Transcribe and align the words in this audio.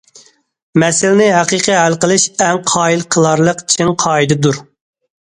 مەسىلىنى 0.83 1.25
ھەقىقىي 1.33 1.75
ھەل 1.79 1.97
قىلىش 2.05 2.25
ئەڭ 2.45 2.61
قايىل 2.71 3.03
قىلارلىق 3.17 3.61
چىڭ 3.75 3.93
قائىدىدۇر. 4.05 4.59